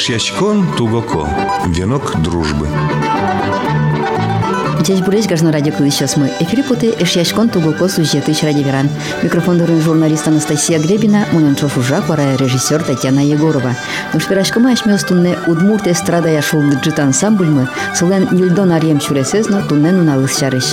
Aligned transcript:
Ишьячкон 0.00 0.66
Тугоко. 0.78 1.28
Венок 1.66 2.22
дружбы. 2.22 2.66
Здесь 4.80 5.00
буресь 5.00 5.26
гажно 5.26 5.52
радио 5.52 5.74
мы. 6.16 6.32
Эфире 6.40 6.62
путы 6.62 6.94
эшьячкон 6.98 7.50
тугуко 7.50 7.86
сюжеты 7.86 8.34
ради 8.42 8.62
веран. 8.62 8.88
Микрофон 9.22 9.58
дурын 9.58 9.82
журналист 9.82 10.26
Анастасия 10.26 10.78
Гребина, 10.78 11.26
мунанчов 11.32 11.76
ужа 11.76 12.02
пора 12.08 12.34
режиссер 12.36 12.82
Татьяна 12.82 13.20
Егорова. 13.20 13.76
Ну 14.14 14.20
шпирашкама 14.20 14.72
ашмёс 14.72 15.04
тунне 15.04 15.36
удмурт 15.46 15.86
эстрада 15.86 16.30
яшул 16.30 16.62
джит 16.62 16.98
ансамбль 16.98 17.48
мы, 17.48 17.68
сулен 17.94 18.26
нильдон 18.32 18.72
арьем 18.72 19.00
чуресезно 19.00 19.60
тунне 19.68 19.92
нуналыс 19.92 20.38
шарыш. 20.38 20.64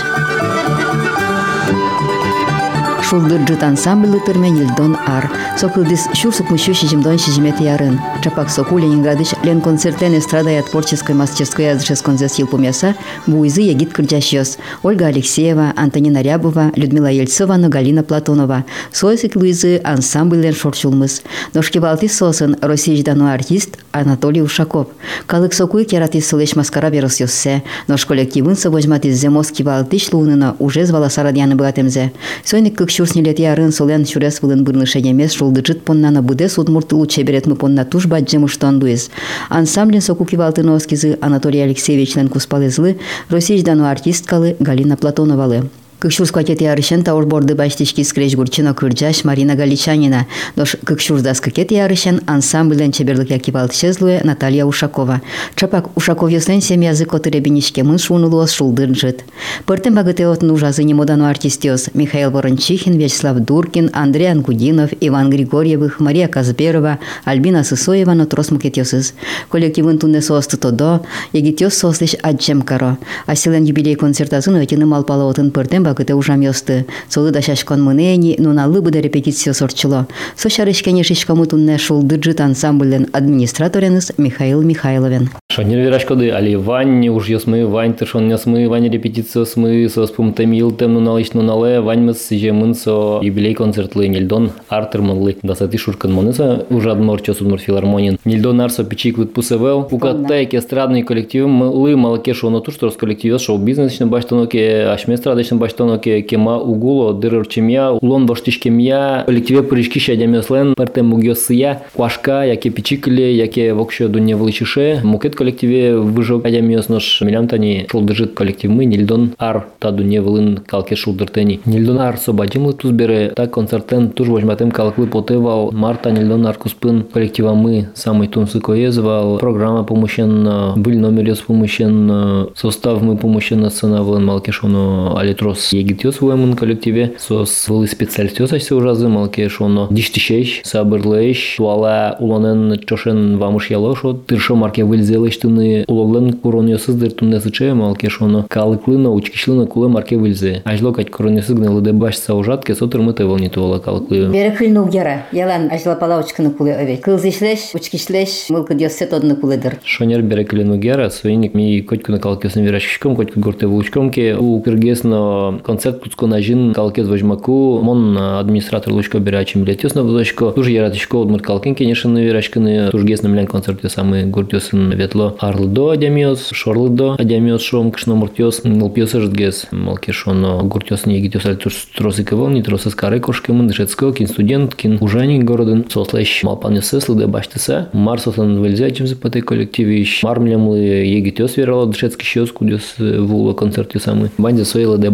Шулдыр 3.09 3.41
джит 3.45 3.63
ансамбль 3.63 4.19
термен 4.25 4.57
Ильдон 4.57 4.97
Ар. 5.07 5.31
Сокылдис 5.57 6.09
шурсук 6.13 6.49
мыщу 6.49 6.73
шижимдон 6.73 7.17
шижимет 7.17 7.57
ярын. 7.61 8.01
Чапак 8.21 8.49
соку 8.49 8.77
Ленинградыш 8.77 9.29
лен 9.43 9.61
концертен 9.61 10.17
эстрада 10.19 10.49
я 10.49 10.61
творческой 10.61 11.15
мастерской 11.15 11.71
азршес 11.71 12.01
конзес 12.01 12.35
елпумяса 12.35 12.95
буизы 13.25 13.61
егит 13.61 13.93
кырджащёс. 13.93 14.57
Ольга 14.83 15.05
Алексеева, 15.05 15.71
Антонина 15.77 16.21
Рябова, 16.21 16.73
Людмила 16.75 17.07
Ельцова, 17.07 17.55
Галина 17.55 18.03
Платонова. 18.03 18.65
Сойсик 18.91 19.37
Луизы 19.37 19.79
ансамбль 19.85 20.41
лен 20.41 20.53
шорчулмыз. 20.53 21.21
Ножки 21.53 21.77
балти 21.77 22.09
сосын 22.09 22.57
российдану 22.59 23.31
артист 23.31 23.77
Анатолий 23.93 24.41
Ушаков. 24.41 24.87
Калык 25.27 25.53
соку 25.53 25.81
керати 25.85 26.19
сылеш 26.19 26.57
маскара 26.57 26.89
берос 26.89 27.21
йоссе. 27.21 27.63
Нож 27.87 28.05
коллективын 28.05 28.57
совозьмат 28.57 29.05
из 29.05 29.17
земоски 29.17 29.63
балтиш 29.63 30.11
лунына 30.11 30.57
уже 30.59 30.85
звала 30.85 31.07
сарадьяны 31.07 31.55
братемзе. 31.55 32.11
Сойник 32.43 32.75
кык 32.75 32.96
шурснилет 32.97 33.37
ярын 33.37 33.69
солен 33.69 34.07
шурес 34.09 34.39
вылын 34.41 34.63
бұрныша 34.65 34.97
емес 35.05 35.35
жолдыжыт 35.37 35.83
поннана 35.85 36.23
будес 36.25 36.57
удмуртылу 36.57 37.05
чеберетмы 37.05 37.55
понна 37.55 37.85
туш 37.85 38.07
баджему 38.09 38.47
штандуез. 38.47 39.11
Ансамблен 39.49 40.01
сокуки 40.01 40.35
валтыновскизы 40.35 41.17
Анатолий 41.21 41.61
Алексеевичлен 41.61 42.27
куспалезлы, 42.27 42.97
росийдану 43.29 43.85
артисткалы 43.85 44.55
Галина 44.59 44.97
Платоновалы. 44.97 45.69
Кыкшурс 45.99 46.29
кватет 46.29 46.61
ярышен 46.61 47.03
таур 47.03 47.25
борды 47.25 47.55
баштишки 47.55 48.03
скреч 48.03 48.35
гурчино 48.35 48.75
кырджаш 48.75 49.23
Марина 49.23 49.55
Галичанина. 49.55 50.27
Дош 50.55 50.75
кыкшурс 50.83 51.23
дас 51.23 51.41
кыкет 51.41 51.71
ярышен 51.71 52.21
ансамбльден 52.27 52.91
чеберлык 52.91 53.31
яки 53.31 53.49
балтшезлуе 53.49 54.21
Наталья 54.23 54.67
Ушакова. 54.67 55.21
Чапак 55.55 55.97
Ушаков 55.97 56.29
яслен 56.29 56.61
семья 56.61 56.91
язык 56.91 57.15
ребенишке 57.25 57.81
мын 57.81 57.97
шунулуос 57.97 58.51
шулдыр 58.51 58.93
жит. 58.95 59.23
Пыртен 59.65 59.95
багыте 59.95 60.27
от 60.27 60.43
нужазы 60.43 60.83
немодану 60.83 61.25
артистиос 61.25 61.89
Михаил 61.95 62.29
Ворончихин, 62.29 62.95
Вячеслав 62.99 63.39
Дуркин, 63.39 63.89
Андрей 63.91 64.31
Ангудинов, 64.31 64.91
Иван 65.01 65.31
Григорьевых, 65.31 65.99
Мария 65.99 66.27
Казберова, 66.27 66.99
Альбина 67.25 67.63
Сысоева, 67.63 68.11
но 68.11 68.27
трос 68.27 68.51
мукетиосыз. 68.51 69.15
Коллективын 69.49 69.97
тунне 69.97 70.21
соосты 70.21 70.57
тодо, 70.57 71.03
егитиос 71.33 71.73
сослиш 71.73 72.15
аджем 72.21 72.61
каро. 72.61 72.99
Асилен 73.25 73.63
юбилей 73.65 73.95
концертазын 73.95 74.61
өтіні 74.61 74.85
малпалаотын 74.85 75.51
пыртен 75.87 75.97
багыты 75.97 76.15
ужам 76.15 76.41
ёсты. 76.41 76.85
Солы 77.09 77.31
да 77.31 77.41
шашкон 77.41 77.81
мынени, 77.83 78.35
нуналы 78.39 78.81
быда 78.81 78.99
репетиция 78.99 79.53
сорчыло. 79.53 80.07
Со 80.35 80.49
шарышкене 80.49 81.03
шишкаму 81.03 81.45
тунне 81.45 81.77
шул 81.77 82.03
дыджит 82.03 82.41
ансамблен 82.41 83.07
администратореныз 83.13 84.13
Михаил 84.17 84.61
Михайловен. 84.61 85.29
Шонер 85.49 85.79
верашкоды, 85.79 86.31
али 86.31 86.55
вань 86.55 87.07
уж 87.09 87.29
ёсмы, 87.29 87.65
вань 87.65 87.93
тышон 87.93 88.29
ёсмы, 88.29 88.67
вань 88.67 88.89
репетиция 88.89 89.45
смы, 89.45 89.89
со 89.89 90.05
спумтем 90.07 90.51
илтем 90.53 90.93
нуналыш 90.93 91.33
нунале, 91.33 91.81
вань 91.81 92.01
мыс 92.01 92.27
жемын 92.29 92.75
со 92.75 93.19
юбилей 93.23 93.53
концертлы 93.53 94.07
Нильдон 94.07 94.51
Артер 94.69 95.01
мылы. 95.01 95.37
Да 95.41 95.55
сати 95.55 95.77
шуркан 95.77 96.13
монеса 96.13 96.65
уже 96.69 96.91
адмор 96.91 97.21
чосу 97.21 97.45
нур 97.45 97.59
филармонин. 97.59 98.19
Нильдон 98.25 98.61
Арсо 98.61 98.83
пичик 98.83 99.17
лыт 99.17 99.33
пусевел. 99.33 99.87
Укаттай 99.89 100.47
эстрадный 100.51 101.03
коллектив 101.03 101.47
мылы 101.47 101.95
малаке 101.95 102.33
шоно 102.33 102.59
туш, 102.59 102.75
что 102.75 102.89
коллектив 102.89 103.39
шоу-бизнес 103.39 103.97
баштаноке, 103.99 104.87
ашместрадочный 104.87 105.57
баштаноке 105.57 105.76
кема 105.77 106.57
угуло 106.57 107.13
дырыр 107.13 107.47
чемья, 107.47 107.91
улон 107.91 108.25
боштишкемья, 108.25 109.23
коллективе 109.25 109.63
пырышки 109.63 109.99
шадямеслен, 109.99 110.73
пертем 110.75 111.07
мугёсыя, 111.07 111.83
квашка, 111.95 112.43
яке 112.43 112.69
пичикле, 112.69 113.35
яке 113.35 113.73
вокшо 113.73 114.07
дуне 114.07 114.35
влычише, 114.35 115.01
мукет 115.03 115.35
коллективе 115.35 115.97
выжок 115.97 116.45
адямес 116.45 116.89
нож 116.89 117.21
милямтани 117.21 117.87
шулдыржит 117.89 118.33
коллектив 118.33 118.71
мы 118.71 118.85
нильдон 118.85 119.31
ар 119.37 119.67
та 119.79 119.91
дуне 119.91 120.21
влын 120.21 120.59
калке 120.65 120.95
шулдыртени. 120.95 121.59
Нильдон 121.65 121.99
ар 121.99 122.17
собадимлы 122.17 122.73
тузбере, 122.73 123.33
та 123.35 123.47
концертен 123.47 124.09
туж 124.09 124.27
возьматем 124.27 124.71
калклы 124.71 125.07
потевал, 125.07 125.71
марта 125.71 126.11
нильдон 126.11 126.45
ар 126.47 126.57
куспын 126.57 127.03
коллектива 127.03 127.53
мы, 127.53 127.89
самый 127.93 128.27
тунсы 128.27 128.59
коезвал, 128.59 129.37
программа 129.37 129.83
помощен, 129.83 130.73
был 130.75 130.93
номер 130.93 131.35
помощен, 131.45 132.49
состав 132.55 133.01
мы 133.01 133.17
помощен 133.17 133.69
сцена 133.69 134.03
влын 134.03 134.25
малкешоно 134.25 135.19
алитрос 135.19 135.66
егитес 135.73 136.21
уэмын 136.21 136.55
коллективе. 136.55 137.13
Сос 137.19 137.67
вылы 137.67 137.87
специалистес 137.87 138.53
айсы 138.53 138.75
уразы 138.75 139.07
малке 139.07 139.49
шоно 139.49 139.87
диштишеш 139.89 140.61
сабырлыш 140.63 141.55
туала 141.57 142.15
уланын 142.19 142.79
чошен 142.85 143.37
вамыш 143.37 143.69
яло 143.71 143.95
шо 143.95 144.13
тыршо 144.13 144.55
марке 144.55 144.83
выльзелыштыны 144.83 145.85
улолын 145.87 146.33
куроньосыздыр 146.33 147.11
туннесыче 147.11 147.73
малке 147.73 148.09
шоно 148.09 148.45
калыклына 148.49 149.11
учкишлына 149.11 149.65
кулы 149.65 149.89
марке 149.89 150.17
выльзе 150.17 150.61
ажло 150.65 150.91
кать 150.91 151.11
куроньосызгны 151.11 151.69
лыды 151.69 151.93
баш 151.93 152.17
саужатке 152.17 152.75
сотырмы 152.75 153.13
тывылни 153.13 153.49
туала 153.49 153.79
калыклы 153.79 154.29
Берекыльну 154.31 154.85
угера 154.85 155.25
ялан 155.31 155.69
ажла 155.71 155.95
палаучкыны 155.95 156.51
кулы 156.51 156.71
ове 156.71 156.97
кылзишлеш 156.97 157.73
учкишлеш 157.73 158.49
мылкы 158.49 158.75
диосет 158.75 159.13
одны 159.13 159.35
кулыдыр 159.35 159.77
Шонер 159.83 160.21
берекыльну 160.21 160.75
угера 160.75 161.09
свейник 161.09 161.53
ми 161.53 161.81
котькуна 161.81 162.19
калкесын 162.19 162.63
верашкишком 162.63 163.15
котькун 163.15 163.43
горты 163.43 163.67
вулучкомке 163.67 164.35
у 164.35 164.61
кыргесно 164.61 165.56
концерт 165.59 166.01
куцкона 166.01 166.41
жин 166.41 166.73
калкез 166.73 167.07
вожмаку, 167.07 167.79
мон 167.81 168.17
администратор 168.17 168.93
лучко 168.93 169.19
бере 169.19 169.39
ачим 169.39 169.63
билетёс 169.63 169.95
на 169.95 170.03
вузочко, 170.03 170.51
туж 170.51 170.67
яратышко 170.67 171.21
одмыр 171.21 171.41
калкин 171.41 171.75
кенешын 171.75 172.17
верашканы, 172.17 172.89
туж 172.91 173.03
гесно 173.03 173.29
млян 173.29 173.47
концерт 173.47 173.79
самый 173.91 174.25
гуртёсын 174.25 174.93
ветло 174.95 175.35
арлыдо 175.39 175.91
адямиос, 175.91 176.49
шорлыдо 176.51 177.15
адямиос 177.19 177.61
шом 177.61 177.91
кышно 177.91 178.15
муртёс, 178.15 178.63
мылпиос 178.63 179.15
аждгес, 179.15 179.67
малкешоно 179.71 180.63
гуртёсын 180.63 181.11
егитёс 181.11 181.45
альтуш 181.45 181.87
тросыка 181.95 182.35
волни, 182.35 182.61
тросы 182.61 182.89
скары 182.89 183.19
кошкемын, 183.19 183.67
дышецко, 183.67 184.11
кин 184.13 184.27
студент, 184.27 184.75
кин 184.75 184.97
ужаник 185.01 185.43
городын, 185.43 185.85
сослэш 185.89 186.43
малпанесы 186.43 186.99
слыды 187.01 187.27
баштыса, 187.27 187.89
марсослан 187.93 188.63
вельзя 188.63 188.89
чимсы 188.91 189.15
паты 189.15 189.41
коллективиш, 189.41 190.23
мармлямлы 190.23 190.79
егитёс 190.79 191.57
верало 191.57 191.85
дышецки 191.87 192.23
щёс, 192.23 192.51
кудёс 192.51 192.95
вула 192.97 193.53
концерте 193.53 193.99
самый. 193.99 194.31
Банде 194.37 194.65
соела 194.65 194.97
де 194.97 195.09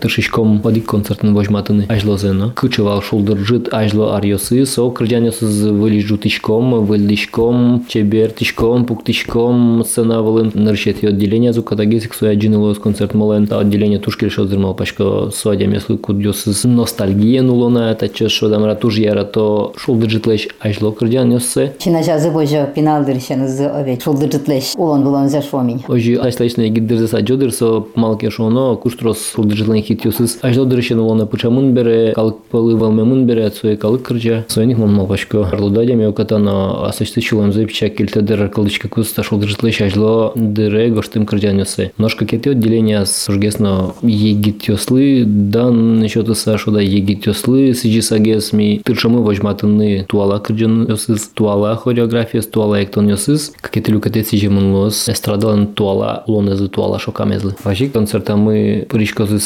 тышичком 0.00 0.60
подик 0.60 0.86
концертын 0.86 1.34
вожматыны, 1.34 1.86
ажло 1.88 2.16
зено, 2.18 2.52
кычывал 2.54 3.02
шулдыржит, 3.02 3.72
ажло 3.72 4.14
арьосы, 4.14 4.66
со 4.66 4.88
кырдянёсыз 4.90 5.70
вылиш 5.70 6.04
жутичком, 6.04 6.84
вылишком, 6.84 7.84
чебертичком, 7.88 8.84
пуктичком, 8.84 9.84
сцена 9.84 10.22
вылын, 10.22 10.52
ныршет 10.54 11.02
отделение 11.04 11.52
звукотаги 11.52 11.98
сексуя 11.98 12.34
джинылос 12.34 12.78
концерт 12.78 13.14
мален, 13.14 13.48
отделение 13.50 13.98
тушки 13.98 14.24
решил 14.26 14.46
зермал 14.46 14.74
пачка 14.74 15.30
суадя 15.34 15.66
меслы 15.66 15.98
кудёсыз 15.98 16.64
ностальгия 16.64 17.42
нулона, 17.42 17.90
это 17.92 18.08
чё 18.08 18.28
шо 18.28 18.48
дамра 18.48 18.74
туж 18.74 18.98
яра 18.98 19.24
то 19.24 19.72
шулдыржитлеш 19.76 20.48
ажло 20.60 20.92
кырдянёссы. 20.92 21.72
Чина 21.78 22.02
жазы 22.02 22.30
бойжо 22.30 22.66
пеналдырышеныз 22.74 23.60
ове 23.60 23.98
шулдыржитлеш 24.02 24.74
улон 24.76 25.04
булон 25.04 25.28
зашвомин. 25.28 25.80
Ожи 25.88 26.16
айслайшна 26.16 26.68
гиддерзе 26.68 27.08
саджодыр 27.08 27.52
со 27.52 27.86
малке 27.94 28.30
шоно 28.30 28.76
куштрос 28.76 29.32
шулдыржитлен 29.34 29.69
ажло 30.42 30.64
дырышен 30.64 30.98
улона 30.98 31.26
пучамун 31.26 31.74
бере, 31.74 32.12
калык 32.14 32.36
палы 32.50 32.76
валмемун 32.76 33.26
бере, 33.26 33.50
суе 33.50 33.76
калык 33.76 34.02
кырджа. 34.02 34.44
Суених 34.48 34.78
мон 34.78 34.92
мал 34.92 35.06
пачка. 35.06 35.48
Арлуда 35.52 35.84
мео 35.84 36.12
катана 36.12 36.86
асачты 36.88 37.20
чулан 37.20 37.52
зэпча 37.52 37.88
кельте 37.88 38.20
дыр 38.20 38.48
кылдычка 38.48 38.88
куста 38.88 39.22
шулдыржитлеш 39.22 39.80
ажло 39.80 40.32
дыре 40.34 40.90
гоштым 40.90 41.26
кырджанёсы. 41.26 41.92
Ножка 41.98 42.26
кети 42.26 42.50
отделение 42.50 43.06
с 43.06 43.30
жгесно 43.30 43.94
егитёслы, 44.02 45.24
дан 45.26 46.02
еще 46.02 46.22
то 46.22 46.34
сашу 46.34 46.70
да 46.70 46.80
егитёслы, 46.80 47.74
сиджи 47.74 48.02
сагесми, 48.02 48.80
тыршамы 48.84 49.22
вожматыны 49.22 50.04
туала 50.08 50.38
кырджанёсыз, 50.38 51.30
туала 51.34 51.76
хореография, 51.76 52.42
туала 52.42 52.82
эктонёсыз, 52.82 53.52
как 53.60 53.76
это 53.76 53.92
люкатет 53.92 54.28
сиджи 54.28 54.50
мунлос, 54.50 55.08
эстрадалан 55.08 55.68
туала 55.68 56.24
лонезы 56.26 56.68
туала 56.68 56.98
шокамезлы. 56.98 57.56
Важи 57.64 57.88
концерта 57.88 58.36
мы 58.36 58.86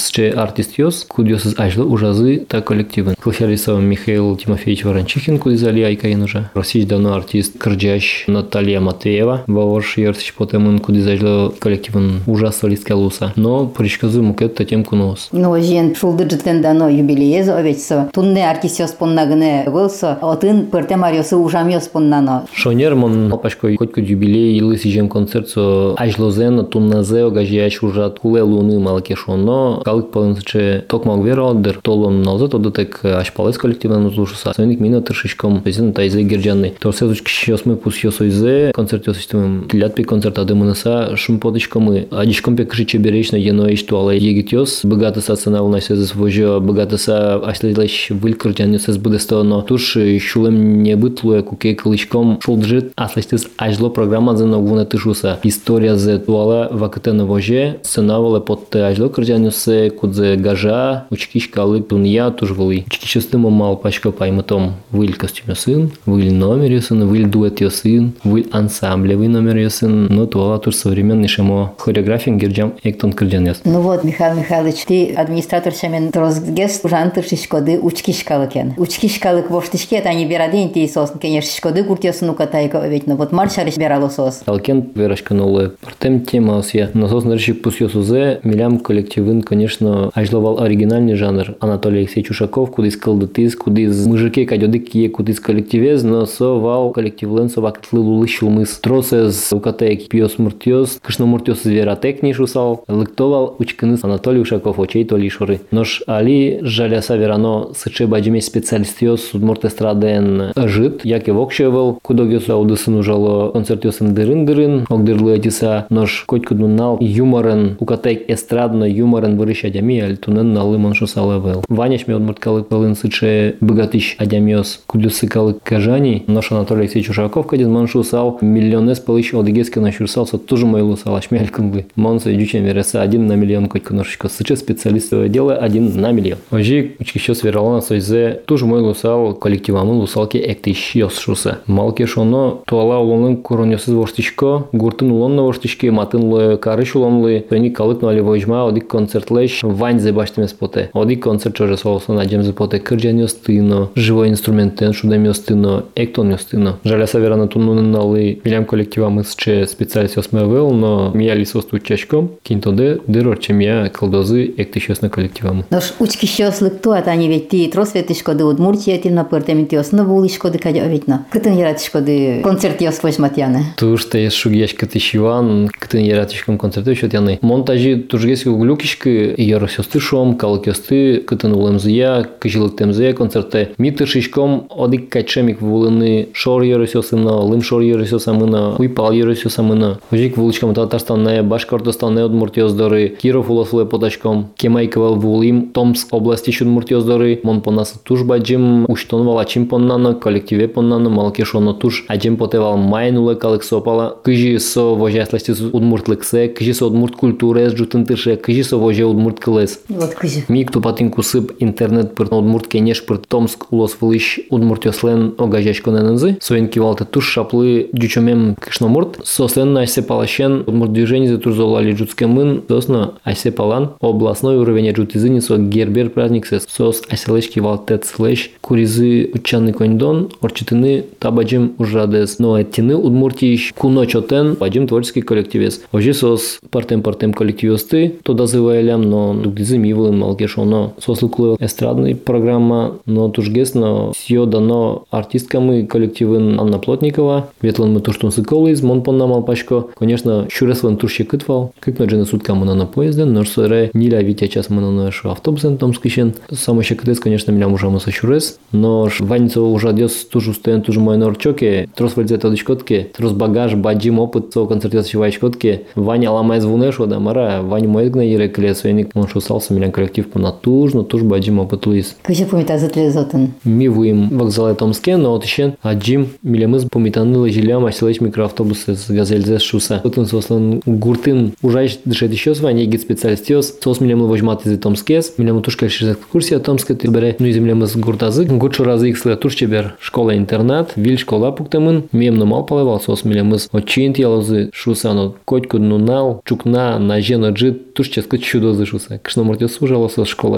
пыричкозыз 0.05 0.11
че 0.11 0.31
артист 0.31 0.79
ёс, 0.79 1.05
кудёсыз 1.05 1.55
ажло 1.59 1.85
ужазы 1.85 2.45
та 2.49 2.61
коллективы. 2.61 3.15
Клахярисов 3.23 3.81
Михаил 3.81 4.37
Тимофеевич 4.37 4.85
Ворончихин, 4.85 5.39
кудизали 5.39 5.83
айкаин 5.83 6.23
уже. 6.23 6.51
Российский 6.55 6.89
давно 6.89 7.15
артист 7.15 7.59
Кырджащ 7.59 8.27
Наталья 8.27 8.81
Матвеева, 8.81 9.45
Вова 9.47 9.79
ош 9.79 9.97
ерсич 9.97 10.35
потемын 10.35 10.79
кудизажлы 10.79 11.53
коллективын 11.59 12.23
ужас 12.27 12.57
солистка 12.57 12.95
луса. 12.95 13.33
Но 13.37 13.67
причказы 13.67 14.23
мукет 14.23 14.61
тем 14.69 14.85
кунос. 14.85 15.29
Но 15.33 15.59
жен 15.61 15.95
шулды 15.95 16.29
життен 16.29 16.63
дано 16.63 16.89
юбилеез 16.89 17.49
овечсо. 17.49 18.11
Тунне 18.13 18.49
артисиос 18.49 18.93
поннагыне 18.93 19.65
вылсо. 19.67 20.19
Отын 20.21 20.67
пырте 20.67 20.97
мариосы 20.97 21.37
ужамиос 21.37 21.89
поннано. 21.89 22.47
Шонер 22.53 22.95
мон 22.95 23.33
опашко 23.33 23.75
котку 23.77 24.01
юбилей 24.01 24.57
илы 24.59 24.77
сижем 24.79 25.09
концерт 25.09 25.49
со 25.49 25.95
ажлозен 25.97 26.65
тунназе 26.67 27.25
огажияч 27.25 27.83
ужат 27.83 28.19
куле 28.19 28.43
луны 28.43 28.79
малке 28.79 29.15
шоно. 29.17 29.83
Калык 29.94 30.12
полынсыче 30.12 30.86
токмак 30.88 31.24
вера 31.26 31.52
оддер 31.52 31.80
толон 31.82 32.22
назад 32.22 32.54
одотек 32.54 33.00
ашпалес 33.04 33.58
коллективен 33.58 34.06
узлушуса. 34.06 34.54
Соник 34.56 34.80
мина 34.80 35.02
тыршичком. 35.02 35.62
Безин 35.64 35.94
тайзе 35.94 36.24
герджанный. 36.24 36.74
Торсезуч 36.80 37.22
кишиос 37.22 37.66
мы 37.66 37.76
пусиос 37.76 38.22
ойзе 38.22 38.72
концерт 38.74 39.08
ёсистемым. 39.08 39.68
Тилят 39.70 39.96
пи 39.96 40.04
концерт 40.04 40.40
адымынаса 40.40 41.16
шум 41.16 41.40
подычкомы. 41.40 42.08
Адичком 42.12 42.56
пе 42.56 42.66
кышиче 42.66 42.98
беречно 42.98 43.36
ено 43.36 43.74
иштуала 43.74 44.12
егитёс. 44.12 44.82
Богато 44.84 45.22
сацана 45.22 45.62
у 45.64 45.70
нас 45.70 45.90
из 45.90 46.14
вожо 46.16 46.60
богато 46.60 46.98
са 46.98 47.36
аслилеш 47.36 48.10
вылькырджан 48.10 48.80
с 48.80 48.98
будестono. 48.98 49.64
Туш 49.64 49.98
шулем 50.20 50.84
не 50.84 50.96
бытлуя 50.96 51.42
куке 51.42 51.76
кылычком 51.76 52.40
шулджит 52.44 52.92
аслестис 52.96 53.48
ажло 53.58 53.90
программа 53.90 54.36
за 54.36 54.46
новуна 54.46 54.86
тышуса. 54.86 55.40
История 55.44 55.96
за 55.96 56.20
туала 56.20 56.70
вакытена 56.72 57.26
воже 57.26 57.80
сынавала 57.84 58.40
под 58.40 58.76
ажло 58.76 59.10
кырджанюсе 59.10 59.83
кудзе 59.91 60.37
гажа 60.37 61.07
учки 61.11 61.41
шкалы 61.41 61.83
тунья 61.83 62.31
туж 62.31 62.51
вали. 62.51 62.85
Учки 62.87 63.07
шестым 63.07 63.43
мал 63.43 63.77
пачка 63.77 64.11
пайматом 64.11 64.75
выль 64.91 65.15
костюме 65.15 65.55
сын, 65.55 65.93
выль 66.07 66.33
номер 66.33 66.81
сын, 66.83 67.07
выль 67.07 67.27
дуэт 67.27 67.61
сын, 67.73 68.13
выль 68.25 68.49
ансамблевый 68.53 69.29
номер 69.29 69.71
сын. 69.71 70.07
Ну 70.07 70.27
туала 70.27 70.59
туж 70.59 70.77
современный 70.77 71.29
шемо 71.29 71.75
хореография 71.79 72.35
герджам 72.35 72.75
эктон 72.83 73.13
кырджанес. 73.13 73.63
Ну 73.65 73.81
вот, 73.81 74.05
Михаил 74.05 74.37
Михайлович, 74.37 74.85
ты 74.87 75.13
администратор 75.13 75.73
шамен 75.73 76.11
трозгес 76.13 76.81
ужантыр 76.83 77.25
шишкоды 77.25 77.79
учки 77.79 78.13
шкалы 78.13 78.47
кен. 78.47 78.75
Учки 78.77 79.09
шкалы 79.09 79.43
квоштишке, 79.43 79.97
это 79.97 80.11
они 80.11 80.27
берадин 80.27 80.71
ти 80.71 80.87
сос, 80.89 81.13
конечно, 81.21 81.51
шишкоды 81.51 81.83
гуртёсын 81.83 82.31
укатайка 82.31 82.87
ведь, 82.87 83.07
но 83.07 83.17
вот 83.17 83.33
маршариш 83.33 83.77
берало 83.77 84.09
сос. 84.09 84.43
Алкен 84.47 84.91
верашканулы. 84.95 85.73
Партем 85.81 86.21
тема 86.21 86.59
осья. 86.59 86.91
Но 86.95 87.09
сос 87.09 87.25
нарщик 87.25 87.63
пусьёсузе, 87.63 88.41
милям 88.45 88.79
коллективын, 88.79 89.43
конечно, 89.43 89.74
ажловал 90.15 90.61
оригинальный 90.61 91.15
жанр. 91.15 91.57
Анатолий 91.61 92.01
Алексеевич 92.01 92.31
Ушаков, 92.31 92.71
колдытыз, 92.71 93.57
куда 93.57 93.83
из 93.83 94.07
мужики 94.07 94.45
кадёды 94.45 94.79
кие, 94.79 95.09
куда 95.09 95.33
из 95.33 95.41
коллективез, 95.41 96.03
но 96.03 96.27
со 96.27 96.55
вал 96.55 96.91
коллективлен 96.91 97.49
со 97.49 97.61
вактлы 97.61 98.01
лулы 98.01 98.29
шулмыс. 98.29 98.79
Тросез 98.79 99.53
укатайк 99.53 100.09
пиос 100.09 100.39
муртёс, 100.39 100.99
кышно 101.03 101.27
муртёс 101.27 101.63
звератек 101.63 102.23
не 102.23 102.33
шусал. 102.33 102.85
Лыктовал 102.89 103.57
учкыныс 103.59 104.05
Анатолий 104.05 104.41
Ушаков, 104.41 104.79
очей 104.79 105.05
то 105.05 105.17
лишуры. 105.17 105.61
Нож 105.71 106.03
али 106.07 106.59
жаляса 106.63 107.17
верано 107.17 107.69
сыче 107.75 108.07
баджиме 108.07 108.41
специалистиос 108.41 109.23
судмурт 109.31 109.65
эстраден 109.65 110.53
жит, 110.57 111.05
як 111.05 111.29
и 111.29 111.31
вокшевал, 111.31 111.99
кудогёс 112.03 112.49
аудысын 112.49 112.97
ужало 112.97 113.51
концертёсын 113.51 114.15
дырын-дырын, 114.15 114.87
огдырлы 114.89 115.35
атиса, 115.35 115.87
нож 115.91 116.25
котькудун 116.27 116.77
нал 116.77 116.99
юморен, 117.01 117.77
укатайк 117.81 118.25
эстрадно 118.29 118.85
юморен 118.85 119.37
вырыш 119.65 119.75
адями, 119.75 120.01
аль 120.01 120.17
тунен 120.17 120.53
налы 120.53 120.79
маншусалевел. 120.79 121.65
Ваняш 121.69 122.07
ми 122.07 122.15
одмурткалы 122.15 122.63
пылын 122.63 122.95
сыче 122.95 123.57
богатыш 123.61 124.17
адямиос, 124.19 124.81
кудюсыкалы 124.87 125.57
кажани, 125.63 126.25
нож 126.27 126.53
Анатолий 126.53 126.83
Алексеевич 126.83 127.11
Ушаков 127.11 127.47
кадин 127.47 127.73
маншусал, 127.73 128.39
миллионес 128.41 129.01
пылыш 129.01 129.35
одыгески 129.35 129.79
нашурсался, 129.79 130.39
тоже 130.39 130.67
мой 130.67 130.83
лусал, 130.83 131.17
ашмяльканлы. 131.17 131.87
Монса 131.97 132.35
идючен 132.35 132.65
вереса 132.65 133.03
один 133.03 133.27
на 133.27 133.35
миллион 133.35 133.69
котьку 133.69 133.95
ножичко. 133.95 134.29
Сыче 134.29 134.57
специалистовое 134.57 135.29
дело 135.29 135.55
один 135.55 136.01
на 136.01 136.13
миллион. 136.13 136.39
Ожи, 136.51 136.93
учки 137.01 137.19
свералана 137.19 137.81
сойзе, 137.81 138.43
тоже 138.47 138.67
мой 138.67 138.81
лусал, 138.81 139.35
коллективамы 139.35 139.95
лусалки 139.95 140.39
эктиш 140.39 140.95
йосшуса. 140.95 141.59
Малке 141.67 142.07
шоно, 142.07 142.59
туала 142.67 142.99
улонын 142.99 143.37
коронёсыз 143.37 143.95
воштичко, 143.95 144.69
гуртын 144.73 145.11
улонна 145.11 145.43
воштичке, 145.43 145.91
матынлы 145.91 146.57
карыш 146.57 146.97
улонлы, 146.97 147.45
пени 147.49 147.71
калык 147.71 148.03
нали 148.03 148.21
вожма, 148.21 148.67
одик 148.67 148.89
концертлеш, 148.89 149.54
вань 149.64 150.00
зе 150.00 150.12
баштеме 150.12 150.48
споте. 150.48 150.90
Одик 150.94 151.24
концерт 151.24 151.56
чоже 151.56 151.78
солосон 151.78 152.20
аджем 152.20 152.44
зе 152.44 152.54
поте, 152.54 152.80
кырджан 152.80 153.20
йостыно, 153.20 153.90
живой 153.96 154.30
инструментен, 154.30 154.94
шудем 154.94 155.24
йостыно, 155.26 155.86
эктон 155.96 156.32
йостыно. 156.32 156.80
Жаля 156.84 157.08
саверана 157.08 157.48
туннунын 157.48 157.92
налы, 157.92 158.42
милям 158.44 158.66
коллективамы 158.66 159.24
сче 159.24 159.68
специалист 159.68 160.18
осмевел, 160.18 160.72
но 160.72 161.12
мияли 161.14 161.44
состу 161.44 161.80
чачком, 161.80 162.32
кинтоде, 162.44 163.00
дырор 163.08 163.38
чемия 163.38 163.90
колдозы 163.90 164.46
эктиш 164.58 164.90
йосна 164.90 165.10
коллективамы. 165.10 165.66
Нож 165.70 165.94
учки 166.00 166.26
щослык 166.26 166.82
туат, 166.82 167.08
они 167.08 167.28
ведь 167.28 167.50
ти 167.50 167.68
тросветишкоды 167.68 168.44
удмуртия, 168.44 168.98
ти 168.98 169.10
на 169.10 169.24
пыртемитиосна 169.24 170.04
вулишкоды 170.04 170.60
кадя 170.60 170.88
ведь 170.88 171.08
на. 171.08 171.26
Кытын 171.32 171.58
яратишкоды 171.58 172.42
концерт 172.44 172.82
йос 172.82 173.02
возьматяны. 173.04 173.66
Туш 173.78 174.06
те 174.06 174.30
шугияш 174.30 174.74
катышиван, 174.74 175.70
кытын 175.70 176.04
яратишком 176.04 176.58
концерту 176.58 176.92
еще 176.92 177.10
тяны. 177.10 177.40
Монтажи 177.42 177.98
тужгески 177.98 178.48
углюкишки, 178.48 179.36
яросёсты 179.44 180.00
шом, 180.00 180.36
калкёсты, 180.38 181.22
кытын 181.22 181.54
улемзия, 181.54 182.28
кыжилык 182.40 182.78
темзия 182.78 183.14
концерте. 183.14 183.72
Митыр 183.78 184.08
шишком 184.08 184.68
одик 184.70 185.10
качемик 185.10 185.62
вулыны 185.62 186.30
шор 186.34 186.64
яросёсына, 186.64 187.40
лым 187.42 187.62
шор 187.62 187.82
яросёсамына, 187.82 188.76
уйпал 188.78 189.12
яросёсамына. 189.12 190.00
Ужик 190.12 190.38
вулычком 190.38 190.74
Татарстанне, 190.74 191.42
Башкортостанне 191.44 192.24
удмуртиоздоры, 192.26 193.10
Киров 193.22 193.50
улослы 193.50 193.86
подачком, 193.86 194.50
Кемайковал 194.56 195.16
вулим, 195.16 195.70
Томск 195.70 196.14
области 196.14 196.52
шудмуртиоздоры, 196.52 197.40
мон 197.44 197.62
понасы 197.62 197.98
туш 198.04 198.24
баджим, 198.24 198.86
уштон 198.88 199.26
валачим 199.26 199.68
поннаны, 199.68 200.16
коллективе 200.16 200.68
поннаны, 200.68 201.10
малкешоно 201.10 201.74
туш, 201.74 202.06
аджим 202.08 202.38
потевал 202.38 202.78
майнулы 202.78 203.36
калык 203.36 203.64
сопала, 203.64 204.18
кыжи 204.24 204.60
со 204.60 204.96
вожасласти 204.96 205.52
удмуртлыксе, 205.52 206.48
кыжи 206.48 206.74
со 206.74 206.88
удмурт 206.88 207.16
культурес 207.16 207.74
жутын 207.74 208.06
тырше, 208.06 208.36
кыжи 208.36 208.64
со 208.64 208.78
воже 208.78 209.06
удмурт 209.06 209.33
кылес. 209.41 209.81
Вот 209.89 210.15
кызи. 210.15 210.45
Мик 210.49 210.73
тупатын 210.73 211.11
кусып 211.11 211.53
интернет 211.61 212.15
пыр 212.15 212.33
удмурт 212.33 212.69
кенеш 212.69 213.05
пыр 213.05 213.19
Томск 213.19 213.73
улос 213.73 213.97
вылыш 214.01 214.41
удмуртиослен 214.51 215.35
огажаш 215.39 215.81
коненынзы, 215.81 216.39
соен 216.41 216.69
кивалты 216.69 217.05
туш 217.05 217.27
шаплы 217.27 217.89
дючомем 217.93 218.57
кышномурт, 218.61 219.21
сослен 219.25 219.77
айсе 219.77 220.03
палашен 220.03 220.65
удмурт 220.67 220.93
движение 220.93 221.29
за 221.29 221.39
турзолали 221.39 221.93
джутскемын, 221.93 222.65
сосно 222.69 223.15
айсе 223.25 223.53
палан, 223.53 223.93
областной 224.01 224.57
уровень 224.57 224.91
джутизыни 224.91 225.41
со 225.41 225.57
гербер 225.57 226.11
праздник 226.11 226.47
сес, 226.47 226.67
сос 226.69 227.03
айселеш 227.09 227.49
кивалтет 227.49 228.05
слэш, 228.05 228.51
куризы 228.61 229.31
учаны 229.35 229.73
коньдон, 229.73 230.31
орчитыны 230.41 231.05
табаджим 231.19 231.75
ужадес, 231.79 232.39
но 232.39 232.61
эттины 232.61 232.97
удмуртиш 232.97 233.73
куно 233.77 234.07
чотен, 234.07 234.55
баджим 234.55 234.87
творческий 234.87 235.23
коллективес. 235.23 235.83
Ожи 235.93 236.15
сос 236.15 236.59
партем-партем 236.71 237.33
коллективесты, 237.33 238.17
то 238.23 238.35
дазываялям, 238.35 239.09
но 239.15 239.35
дугдизы 239.35 239.79
мивлын 239.79 240.19
малкешоно. 240.19 240.93
Сос 240.99 241.23
луклы 241.23 241.57
эстрадный 241.61 242.17
программа, 242.17 242.97
но 243.07 243.29
тужгес, 243.29 243.75
но 243.75 244.13
сьё 244.17 244.45
дано 244.47 245.05
артисткамы 245.11 245.87
коллективын 245.87 246.59
Анна 246.59 246.79
Плотникова, 246.79 247.49
ветлан 247.63 247.93
мы 247.93 248.01
туштун 248.01 248.33
сыколы 248.33 248.73
из 248.73 248.83
Монпонна 248.83 249.27
Малпачко, 249.27 249.87
конечно, 249.97 250.47
щуреслан 250.51 250.97
турши 250.97 251.25
кытвал, 251.25 251.73
кыкна 251.81 252.05
джина 252.05 252.25
сутка 252.25 252.55
мы 252.55 252.73
на 252.75 252.87
поезде, 252.87 253.25
но 253.25 253.45
соре 253.45 253.91
ниля 253.95 254.21
витя 254.23 254.49
час 254.49 254.69
мы 254.69 254.81
на 254.81 254.91
наш 254.91 255.25
автобусен 255.25 255.77
там 255.77 255.95
скищен. 255.95 256.35
Само 256.51 256.83
ще 256.83 256.97
кыдес, 256.97 257.21
конечно, 257.21 257.53
меня 257.53 257.69
уже 257.69 257.89
мы 257.89 258.01
со 258.01 258.11
щурес, 258.11 258.59
но 258.73 259.09
ваница 259.21 259.61
уже 259.63 259.91
одес 259.91 260.25
тужу 260.25 260.53
стоен 260.55 260.83
тужу 260.83 261.01
мой 261.01 261.17
норчоке, 261.19 261.89
трос 261.95 262.17
вальзе 262.17 262.39
тодочкотке, 262.39 263.11
трос 263.17 263.33
багаж, 263.33 263.75
баджим 263.75 264.19
опыт, 264.19 264.53
со 264.53 264.67
концертес 264.67 265.07
чевачкотке, 265.07 265.83
Ваня 265.95 266.33
ламай 266.33 266.61
звунешо 266.61 267.07
да 267.07 267.21
мара, 267.21 267.63
Ваня 267.63 267.89
мой 267.89 268.09
гна 268.09 268.23
ере 268.23 268.49
кле, 268.49 268.75
свойник, 268.75 269.04
он 269.15 269.29
шусался, 269.29 269.75
меня 269.75 269.91
коллектив 269.91 270.29
по 270.29 270.39
натужно, 270.39 271.05
туж 271.05 271.23
баджим 271.23 271.59
опыт 271.59 271.87
луис. 271.87 272.17
Кызи 272.23 272.45
помита 272.45 272.79
затлезотын. 272.79 273.55
Ми 273.65 273.89
вуим 273.89 274.39
вокзале 274.39 274.75
Томске, 274.75 275.17
но 275.17 275.35
от 275.35 275.45
еще 275.45 275.75
аджим 275.83 276.29
милемыз 276.43 276.85
помитанылы 276.91 277.51
жилям, 277.51 277.85
аселеч 277.85 278.21
микроавтобусы 278.21 278.95
с 278.95 279.11
газельзе 279.11 279.59
шуса. 279.59 280.01
Отын 280.05 280.27
сослан 280.27 280.83
гуртын 280.87 281.55
ужайш 281.63 281.99
дышет 282.05 282.33
еще 282.33 282.55
звание 282.55 282.87
гид 282.87 283.01
специалистиос, 283.01 283.79
сос 283.81 284.01
милемы 284.01 284.27
возьмат 284.27 284.67
из 284.67 284.79
Томскес, 284.79 285.35
милемы 285.39 285.63
тушка 285.63 285.89
шиш 285.89 286.13
экскурсия 286.13 286.59
Томске, 286.59 286.95
ты 286.95 287.09
бере, 287.09 287.37
ну 287.39 287.47
из 287.47 287.57
милемыз 287.57 287.97
гуртазы, 287.97 288.45
гурчу 288.45 288.85
разы 288.85 289.11
их 289.11 289.19
след 289.19 289.41
турче 289.41 289.67
бер 289.67 289.97
школа-интернат, 290.01 290.93
виль 290.97 291.19
школа 291.19 291.51
пуктамын, 291.51 292.05
мем 292.13 292.37
нумал 292.37 292.65
полевал, 292.65 293.01
сос 293.01 293.25
милемыз 293.25 293.69
очин 293.73 294.15
ялозы 294.17 294.71
шуса, 294.73 295.13
но 295.13 295.35
котьку 295.45 295.79
нунал, 295.79 296.43
чукна, 296.45 296.99
на 296.99 297.21
жена 297.21 297.51
джит, 297.51 297.95
туш 297.95 298.09
ческать 298.09 298.43
чудо 298.43 298.75
за 298.75 298.87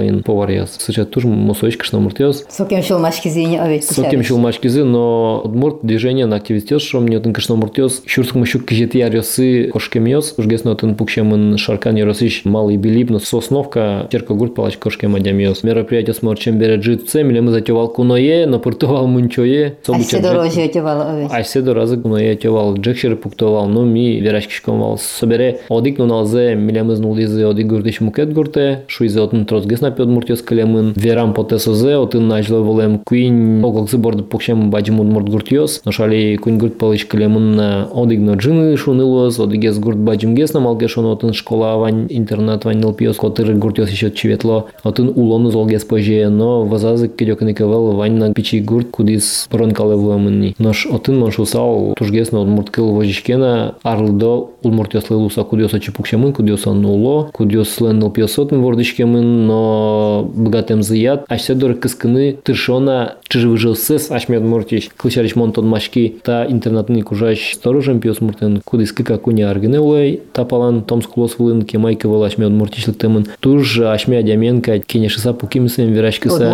ин 0.08 0.22
поварьяс. 0.22 0.76
Сычат 0.78 1.10
туш 1.10 1.24
мусоич 1.24 1.76
кшномуртес, 1.76 2.46
Сокем 2.48 2.82
шел 2.82 2.98
машки 2.98 3.28
зини 3.28 3.56
овет. 3.56 3.84
Сокем 3.84 4.22
шел 4.22 4.38
мачкизы, 4.38 4.84
но 4.84 5.42
удмурт 5.44 5.80
движение 5.82 6.26
на 6.26 6.36
активистес, 6.36 6.82
что 6.82 7.00
мне 7.00 7.20
кышно 7.20 7.56
муртес, 7.56 8.02
шурск 8.06 8.34
мышук 8.34 8.64
кижети 8.64 8.98
ярёсы 8.98 9.68
кошкемиос 9.72 10.34
ужгесно 10.38 10.74
тын 10.74 10.94
пукшемын 10.94 11.58
шаркан 11.58 11.96
яросиш 11.96 12.44
малый 12.44 12.76
билип 12.76 13.10
но 13.10 13.18
сосновка 13.18 14.08
черко 14.10 14.34
гурт 14.34 14.54
палач 14.54 14.76
кошкема 14.76 15.20
дямиос 15.20 15.62
мероприятие 15.62 16.14
сморчем 16.14 16.58
бережит 16.58 17.08
це 17.10 17.24
миле 17.24 17.40
мы 17.40 17.50
затевал 17.52 17.88
куное 17.88 18.46
но 18.46 18.58
пуртовал 18.58 19.06
мунчое. 19.06 19.76
Айсе 19.88 20.20
дорожи 20.20 20.62
отевал 20.62 21.02
овец. 21.02 21.30
Айсе 21.32 21.60
доразы 21.60 21.98
куное 21.98 22.34
тевал 22.36 22.74
джекшер 22.74 23.16
пуктовал 23.16 23.66
ну 23.68 23.84
ми 23.84 24.20
верашкишкомал 24.20 24.98
собере 24.98 25.60
одик 25.68 25.98
ну 25.98 26.06
налзе 26.06 26.54
милемыз 26.54 26.98
нулизе 27.00 27.46
одик 27.46 27.66
гурдиш 27.66 28.00
мукет 28.00 28.25
Redgurte 28.26 28.82
și 28.86 29.06
zeu 29.06 29.28
în 29.32 29.44
tros 29.44 29.64
găsna 29.64 29.88
pe 29.88 30.02
murt 30.04 30.28
eu 30.28 30.34
scălem 30.34 30.74
în 30.74 30.92
veram 30.94 31.32
poteso 31.32 31.72
zeu 31.72 32.06
tân 32.06 32.30
ajlo 32.30 32.62
volem 32.62 33.00
kuin 33.04 33.60
ogok 33.62 33.88
zibor 33.88 34.14
de 34.14 34.20
pokșem 34.22 34.68
bajim 34.68 34.98
un 34.98 35.06
murt 35.06 35.28
gurtios 35.28 35.80
noșali 35.84 36.36
kuin 36.36 36.58
gurt 36.58 36.72
polish 36.76 37.04
scălem 37.04 37.36
în 37.36 37.60
odig 37.92 38.18
no 38.18 38.32
jin 38.40 38.74
și 38.74 38.88
un 38.88 38.96
ilos 38.96 39.36
odiges 39.36 39.78
gurt 39.78 39.96
bajim 39.96 40.34
găsna 40.34 40.60
malge 40.60 40.86
și 40.86 40.98
în 41.20 41.30
școala 41.30 41.76
van 41.76 42.04
internat 42.08 42.62
van 42.62 42.78
nilpios 42.78 43.16
cotâr 43.16 43.52
gurtios 43.52 43.88
și 43.88 44.08
chivetlo 44.08 44.64
otân 44.82 45.12
ulon 45.14 45.50
zolges 45.50 45.84
poje 45.84 46.26
no 46.26 46.64
vazazik 46.64 47.14
kediokanikavel 47.14 47.94
van 47.96 48.16
na 48.16 48.28
pici 48.32 48.64
gurt 48.64 48.90
kudis 48.90 49.46
bronkale 49.50 49.94
vlemni 49.94 50.54
noș 50.58 50.86
otân 50.92 51.18
manșusau 51.18 51.90
tușgesna 51.94 52.38
un 52.38 52.50
murt 52.50 52.68
kıl 52.68 52.82
vojishkena 52.82 53.76
arldo 53.82 54.48
ulmurtios 54.62 55.08
lelusa 55.08 55.42
kudiosa 55.42 55.78
chipukşemin 55.78 56.32
kudiosa 56.32 56.72
nulo 56.72 57.28
kudios 57.32 57.78
lenil 57.78 58.10
500-м 58.16 58.62
вурдычкемин, 58.62 59.46
но 59.46 60.30
богатым 60.34 60.82
зыят, 60.82 61.24
ашседор 61.28 61.74
кыскыны 61.74 62.38
тышона 62.42 63.16
чыжывыжылсыз 63.28 64.10
ашмет 64.10 64.42
муртич, 64.42 64.90
кылчарич 64.96 65.36
монтон 65.36 65.66
машки, 65.66 66.16
та 66.22 66.46
интернатный 66.46 67.02
кужач 67.02 67.54
сторожем 67.54 68.00
пиос 68.00 68.20
муртын, 68.20 68.62
кудыскы 68.64 69.04
какуня 69.04 69.50
аргыны 69.50 69.80
улай, 69.80 70.20
та 70.32 70.44
палан 70.44 70.82
томск 70.82 71.16
лос 71.16 71.36
вылын, 71.38 71.62
кемайка 71.62 72.08
выл 72.08 72.22
ашмет 72.24 72.50
муртичлык 72.50 72.96
тымын, 72.96 73.26
туж 73.40 73.80
ашме 73.80 74.18
адяменка, 74.18 74.78
кенешыса 74.78 75.32
пукимсен 75.32 75.92
верашкыса, 75.92 76.50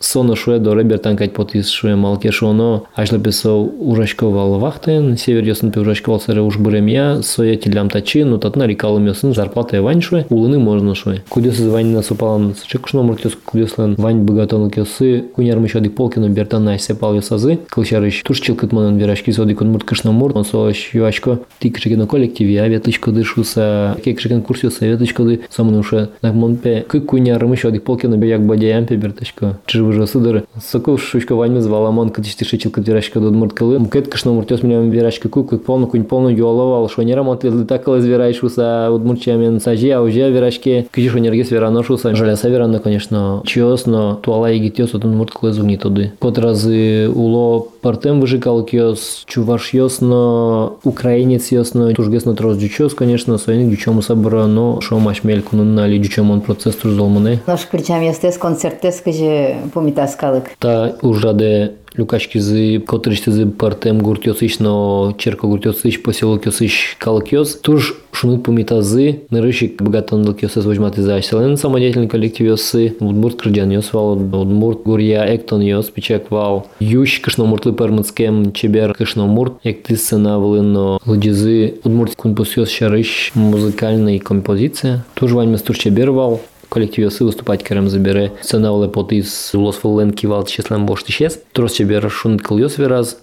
сона 0.00 0.36
шуэ 0.36 0.58
до 0.58 0.74
ребертан 0.74 1.16
кать 1.16 1.32
потис 1.32 1.68
шуэ 1.68 1.96
малке 1.96 2.30
шуоно, 2.30 2.82
ашлы 2.94 3.18
песо 3.18 3.54
урашковал 3.54 4.58
вахтен, 4.58 5.16
север 5.16 5.44
ясын 5.44 5.70
певрашковал 5.70 6.20
сэрэ 6.20 6.40
уж 6.40 6.58
бремя, 6.58 7.22
соя 7.22 7.56
телям 7.56 7.90
тачи, 7.90 8.24
но 8.24 8.38
татна 8.38 8.66
рекалым 8.66 9.06
ясын 9.06 9.34
зарплата 9.34 9.76
я 9.76 9.82
ваньшуэ, 9.82 10.26
улыны 10.30 10.58
можно 10.72 10.94
шуе 10.94 11.22
кудес 11.28 11.60
из 11.60 11.68
вань 11.68 11.88
насупалан 11.88 12.54
чекушно 12.66 13.02
муртес 13.02 13.36
кудеслен 13.44 13.94
вань 13.98 14.22
богатон 14.22 14.70
кесы 14.70 15.24
куняр 15.34 15.58
мышо 15.58 15.80
ди 15.80 15.88
полкино 15.88 16.28
бертана 16.28 16.78
сепал 16.78 17.14
ясазы 17.14 17.58
кылчарыш 17.68 18.22
туш 18.24 18.40
чилкыт 18.40 18.72
монан 18.72 18.96
верашки 18.96 19.30
соди 19.30 19.54
кун 19.54 19.68
мурт 19.68 19.84
кышна 19.84 20.12
мурт 20.12 20.36
он 20.36 20.44
сош 20.44 20.90
юашко. 20.94 21.40
Ти 21.58 21.70
кшеген 21.70 22.06
коллективе 22.06 22.62
аветочко 22.62 23.10
дышуса 23.10 23.96
ке 24.02 24.14
кшеген 24.14 24.42
курсио 24.42 24.70
советочко 24.70 25.24
ды 25.24 25.40
самонуше 25.50 26.10
так 26.20 26.34
монпе 26.34 26.84
кы 26.88 27.00
куняр 27.00 27.44
мышо 27.46 27.70
ди 27.70 27.78
полкино 27.78 28.16
бе 28.16 28.28
як 28.28 28.46
бадяям 28.46 28.86
пе 28.86 28.96
берточко. 28.96 29.58
Чжывыжо 29.66 30.06
сыдыр. 30.06 30.44
Сокол 30.62 30.98
шушко 30.98 31.34
вань 31.34 31.60
звала 31.60 31.90
мон 31.90 32.10
кытишти 32.10 32.44
шичилка 32.44 32.80
верашка 32.80 33.20
до 33.20 33.30
мурткалы 33.30 33.78
мкет 33.78 34.08
кышна 34.08 34.32
муртес 34.32 34.62
милям 34.62 34.90
верашка 34.90 35.28
ку 35.28 35.44
кык 35.44 35.64
полно 35.64 35.86
кунь 35.86 36.04
полно 36.04 36.30
юаловал. 36.30 36.88
Шо 36.88 37.02
не 37.02 37.14
ремонт 37.14 37.44
лезли 37.44 37.64
такал 37.64 37.96
из 37.96 38.06
верайшуса 38.06 38.90
удмурчамен 38.90 39.60
сажи 39.60 39.90
а 39.90 40.00
уже 40.00 40.30
верашке 40.64 40.88
кыжи 40.90 41.10
шонергес 41.10 41.50
вераношуса 41.50 42.14
жаляса 42.14 42.48
верано 42.48 42.78
конечно 42.78 43.42
чиос 43.44 43.86
но 43.86 44.14
туала 44.16 44.50
и 44.50 44.58
гитёс 44.58 44.94
от 44.94 45.04
мурткалы 45.04 45.52
зугни 45.52 45.76
туды 45.76 46.12
кот 46.18 46.38
разы 46.38 47.08
уло 47.08 47.66
партем 47.80 48.20
выжикал 48.20 48.64
киос 48.64 49.24
чуваш 49.26 49.74
йос 49.74 50.00
но 50.00 50.78
украинец 50.84 51.52
йос 51.52 51.74
но 51.74 51.92
тужгес 51.92 52.24
на 52.24 52.34
трос 52.34 52.56
дючос 52.56 52.94
конечно 52.94 53.38
союзник 53.38 53.70
дючому 53.70 54.02
собора 54.02 54.46
но 54.46 54.80
шо 54.80 54.98
машмель 54.98 55.42
кунун 55.42 55.74
нали 55.74 55.98
дючом 55.98 56.30
он 56.30 56.40
процесс 56.40 56.76
тур 56.76 56.92
золмане 56.92 57.40
Наш 57.46 57.66
причам 57.66 58.02
естес 58.02 58.38
концертес 58.38 59.00
кыжы 59.00 59.56
помитаскалык. 59.74 60.44
Та 60.58 60.94
ужраде 61.02 61.72
Люкачки 61.94 62.38
зы 62.38 62.80
котричте 62.80 63.30
зы 63.30 63.46
партем 63.46 64.00
гуртёсыш, 64.00 64.58
но 64.60 65.14
черко 65.18 65.46
гуртёсыш, 65.46 66.02
поселок 66.02 66.46
ёсыш 66.46 66.96
калкёс. 66.98 67.56
Туж 67.56 67.96
шунут 68.12 68.44
помита 68.44 68.82
зы, 68.82 69.22
нырышик 69.30 69.80
богатан 69.82 70.26
лкёсыз 70.26 70.64
возьмат 70.64 70.98
из 70.98 71.08
айселен 71.08 71.56
самодеятельный 71.56 72.08
коллектив 72.08 72.46
ёсы. 72.46 72.96
Удмурт 73.00 73.40
крыджан 73.40 73.70
ёсвал, 73.70 74.12
удмурт 74.12 74.82
гурья 74.84 75.26
эктон 75.34 75.60
ёс, 75.60 75.90
пичак 75.90 76.30
вал. 76.30 76.66
Ющ 76.80 77.20
кышномуртлы 77.20 77.72
пермыцкем 77.72 78.52
чебер 78.52 78.94
кышномурт. 78.94 79.54
Як 79.62 79.82
ты 79.82 79.96
сцена 79.96 80.38
влыно 80.38 80.98
лыджизы 81.04 81.74
удмурт 81.84 82.16
кунпус 82.16 82.56
ёс 82.56 82.70
шарыш 82.70 83.32
музыкальная 83.34 84.18
композиция. 84.18 85.04
Туж 85.14 85.32
вань 85.32 85.50
мастур 85.50 85.76
чебер 85.76 86.10
вал 86.10 86.40
коллектив 86.72 87.04
ясы 87.04 87.24
выступать 87.24 87.62
керем 87.62 87.90
забере 87.90 88.32
сцена 88.40 88.88
пот 88.88 89.12
из 89.12 89.50
лос 89.52 89.80
волен 89.82 90.10
кивал 90.12 90.46
числен 90.46 90.86
бошт 90.86 91.06
исчез 91.10 91.38
трос 91.52 91.74
чебер 91.74 92.10